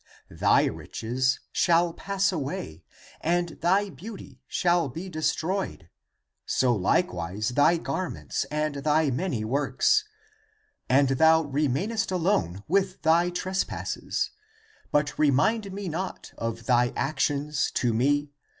Thy 0.33 0.63
riches 0.65 1.39
shall 1.51 1.93
pass 1.93 2.31
away, 2.31 2.83
and 3.21 3.49
thy 3.61 3.91
beauty 3.91 4.41
shall 4.47 4.89
be 4.89 5.07
destroyed, 5.09 5.91
so 6.43 6.75
likewise 6.75 7.49
thy 7.49 7.77
garments 7.77 8.45
and 8.45 8.77
thy 8.77 9.11
many 9.11 9.45
works. 9.45 10.03
And 10.89 11.09
thou 11.09 11.43
remainest 11.43 12.09
alone 12.09 12.63
with 12.67 13.03
thy 13.03 13.29
trespasses. 13.29 14.31
But 14.91 15.19
remind 15.19 15.71
me 15.71 15.87
not 15.87 16.33
of 16.35 16.65
thy 16.65 16.93
actions 16.95 17.69
to 17.75 17.93
me. 17.93 18.31